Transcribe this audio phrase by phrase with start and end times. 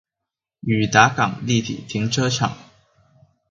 [0.63, 2.57] 興達港立體停車場